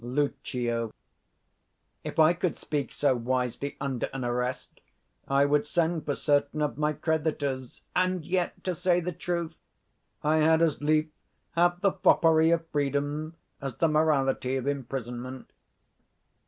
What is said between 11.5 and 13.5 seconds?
have the foppery of freedom